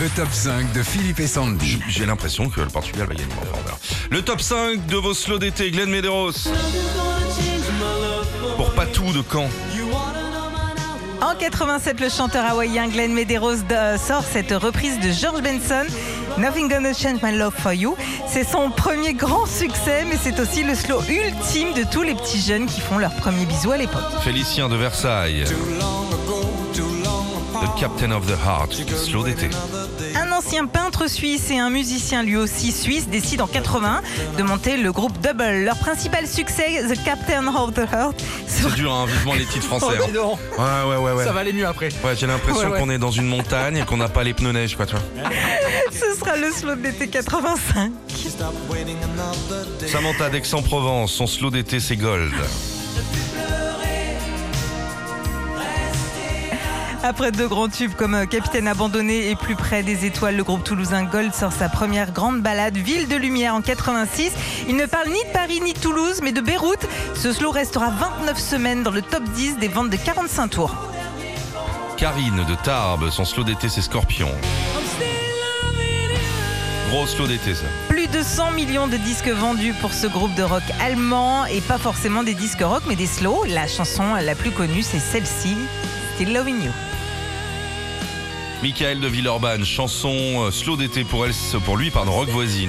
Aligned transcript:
Le 0.00 0.08
top 0.16 0.28
5 0.32 0.72
de 0.72 0.82
Philippe 0.82 1.20
et 1.20 1.26
Sandy. 1.26 1.78
J'ai 1.88 2.06
l'impression 2.06 2.48
que 2.48 2.60
le 2.60 2.68
Portugal 2.68 3.06
va 3.06 3.14
gagner. 3.14 3.28
Verra. 3.42 3.78
Le 4.10 4.22
top 4.22 4.40
5 4.40 4.86
de 4.86 4.96
vos 4.96 5.14
slows 5.14 5.38
d'été, 5.38 5.70
Glenn 5.70 5.90
Medeiros. 5.90 6.32
Pour 8.56 8.70
Patou 8.72 9.12
de 9.12 9.22
Caen. 9.30 9.48
En 11.22 11.34
87, 11.34 12.00
le 12.00 12.08
chanteur 12.08 12.44
hawaïen 12.46 12.88
Glenn 12.88 13.12
Medeiros 13.12 13.56
de- 13.56 13.98
sort 13.98 14.24
cette 14.24 14.52
reprise 14.52 14.98
de 15.00 15.10
George 15.10 15.42
Benson, 15.42 15.84
Nothing 16.38 16.68
Gonna 16.70 16.94
Change 16.94 17.20
My 17.22 17.36
Love 17.36 17.52
For 17.58 17.72
You. 17.74 17.94
C'est 18.26 18.44
son 18.44 18.70
premier 18.70 19.12
grand 19.12 19.44
succès, 19.46 20.06
mais 20.08 20.16
c'est 20.20 20.40
aussi 20.40 20.62
le 20.64 20.74
slow 20.74 21.00
ultime 21.02 21.74
de 21.74 21.84
tous 21.90 22.02
les 22.02 22.14
petits 22.14 22.40
jeunes 22.40 22.66
qui 22.66 22.80
font 22.80 22.96
leur 22.98 23.14
premier 23.16 23.44
bisou 23.44 23.70
à 23.70 23.76
l'époque. 23.76 24.02
Félicien 24.24 24.68
de 24.70 24.76
Versailles. 24.76 25.44
The 27.60 27.78
Captain 27.78 28.10
of 28.12 28.26
the 28.26 28.36
Heart, 28.44 28.72
slow 28.96 29.22
d'été. 29.24 29.50
Un 30.16 30.32
ancien 30.32 30.66
peintre 30.66 31.08
suisse 31.08 31.50
et 31.50 31.58
un 31.58 31.70
musicien 31.70 32.22
lui 32.22 32.36
aussi 32.36 32.72
suisse 32.72 33.08
décident 33.08 33.44
en 33.44 33.48
81 33.48 34.02
de 34.38 34.42
monter 34.42 34.76
le 34.76 34.92
groupe 34.92 35.18
Double. 35.20 35.64
Leur 35.64 35.76
principal 35.78 36.26
succès, 36.26 36.82
The 36.88 37.02
Captain 37.04 37.46
of 37.48 37.74
the 37.74 37.80
Heart, 37.92 38.22
C'est 38.46 38.72
dur, 38.74 38.92
hein, 38.92 39.06
vivement 39.06 39.34
les 39.34 39.44
titres 39.44 39.66
français. 39.66 39.98
Oh, 40.18 40.36
hein. 40.58 40.84
Ouais, 40.86 40.90
ouais, 40.96 41.04
ouais, 41.04 41.12
ouais. 41.18 41.24
Ça 41.24 41.32
va 41.32 41.40
aller 41.40 41.52
mieux 41.52 41.66
après. 41.66 41.88
Ouais, 42.04 42.16
j'ai 42.16 42.26
l'impression 42.26 42.60
Ouais, 42.68 42.72
ouais. 42.72 42.78
qu'on 42.80 42.90
est 42.90 42.98
dans 42.98 43.10
une 43.10 43.26
montagne 43.26 43.76
et 43.78 43.84
qu'on 43.84 43.96
n'a 43.98 44.08
pas 44.08 44.22
les 44.24 44.32
pneus 44.34 44.52
neige, 44.52 44.76
quoi, 44.76 44.86
tu 44.86 44.94
vois. 44.94 45.30
ce 45.92 46.18
sera 46.18 46.36
le 46.36 46.50
slow 46.52 46.74
d'été 46.76 47.08
85. 47.08 47.92
Samantha 49.86 50.30
d'Aix-en-Provence, 50.30 51.12
son 51.12 51.26
slow 51.26 51.50
d'été, 51.50 51.80
c'est 51.80 51.96
Gold. 51.96 52.32
Après 57.02 57.32
deux 57.32 57.48
grands 57.48 57.68
tubes 57.68 57.94
comme 57.94 58.14
euh, 58.14 58.26
Capitaine 58.26 58.68
abandonné 58.68 59.30
et 59.30 59.34
Plus 59.34 59.56
près 59.56 59.82
des 59.82 60.04
étoiles, 60.04 60.36
le 60.36 60.44
groupe 60.44 60.62
toulousain 60.62 61.04
Gold 61.04 61.34
sort 61.34 61.52
sa 61.52 61.70
première 61.70 62.12
grande 62.12 62.42
balade 62.42 62.76
Ville 62.76 63.08
de 63.08 63.16
lumière 63.16 63.54
en 63.54 63.62
86. 63.62 64.32
Il 64.68 64.76
ne 64.76 64.84
parle 64.84 65.08
ni 65.08 65.24
de 65.24 65.32
Paris 65.32 65.60
ni 65.62 65.72
de 65.72 65.78
Toulouse, 65.78 66.20
mais 66.22 66.32
de 66.32 66.42
Beyrouth. 66.42 66.86
Ce 67.14 67.32
slow 67.32 67.52
restera 67.52 67.88
29 67.88 68.38
semaines 68.38 68.82
dans 68.82 68.90
le 68.90 69.00
top 69.00 69.22
10 69.34 69.56
des 69.56 69.68
ventes 69.68 69.88
de 69.88 69.96
45 69.96 70.48
tours. 70.48 70.74
Karine 71.96 72.44
de 72.46 72.54
Tarbes, 72.54 73.08
son 73.08 73.24
slow 73.24 73.44
d'été, 73.44 73.70
c'est 73.70 73.82
Scorpion. 73.82 74.30
Gros 76.90 77.06
slow 77.06 77.26
d'été, 77.26 77.54
ça. 77.54 77.64
Plus 77.88 78.08
de 78.08 78.22
100 78.22 78.50
millions 78.50 78.88
de 78.88 78.98
disques 78.98 79.28
vendus 79.28 79.72
pour 79.80 79.94
ce 79.94 80.06
groupe 80.06 80.34
de 80.34 80.42
rock 80.42 80.62
allemand 80.82 81.46
et 81.46 81.62
pas 81.62 81.78
forcément 81.78 82.24
des 82.24 82.34
disques 82.34 82.62
rock 82.62 82.82
mais 82.86 82.96
des 82.96 83.06
slows. 83.06 83.44
La 83.48 83.66
chanson 83.66 84.14
la 84.14 84.34
plus 84.34 84.50
connue 84.50 84.82
c'est 84.82 84.98
celle-ci, 84.98 85.56
Still 86.20 86.34
Loving 86.34 86.62
You. 86.62 86.70
Michael 88.62 89.00
de 89.00 89.08
Villeurbanne, 89.08 89.64
chanson 89.64 90.12
euh, 90.12 90.50
slow 90.50 90.76
d'été 90.76 91.02
pour, 91.02 91.24
elle, 91.24 91.32
pour 91.64 91.78
lui, 91.78 91.90
pardon, 91.90 92.12
rock 92.12 92.28
voisine. 92.28 92.68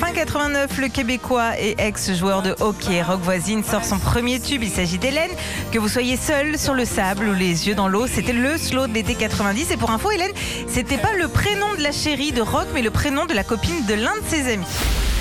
Fin 0.00 0.12
89, 0.12 0.78
le 0.78 0.88
Québécois 0.88 1.52
et 1.60 1.76
ex-joueur 1.78 2.42
de 2.42 2.56
hockey 2.58 3.00
Rock 3.00 3.20
Voisine 3.20 3.62
sort 3.62 3.84
son 3.84 4.00
premier 4.00 4.40
tube. 4.40 4.64
Il 4.64 4.70
s'agit 4.70 4.98
d'Hélène. 4.98 5.30
Que 5.70 5.78
vous 5.78 5.88
soyez 5.88 6.16
seul 6.16 6.58
sur 6.58 6.74
le 6.74 6.84
sable 6.84 7.28
ou 7.28 7.34
les 7.34 7.68
yeux 7.68 7.76
dans 7.76 7.86
l'eau, 7.86 8.08
c'était 8.08 8.32
le 8.32 8.58
slow 8.58 8.88
de 8.88 8.92
l'été 8.92 9.14
90. 9.14 9.70
Et 9.70 9.76
pour 9.76 9.92
info, 9.92 10.10
Hélène, 10.10 10.32
c'était 10.66 10.98
pas 10.98 11.12
le 11.12 11.28
prénom 11.28 11.76
de 11.78 11.82
la 11.84 11.92
chérie 11.92 12.32
de 12.32 12.42
Rock, 12.42 12.66
mais 12.74 12.82
le 12.82 12.90
prénom 12.90 13.24
de 13.24 13.34
la 13.34 13.44
copine 13.44 13.86
de 13.86 13.94
l'un 13.94 14.16
de 14.16 14.26
ses 14.28 14.52
amis. 14.52 14.66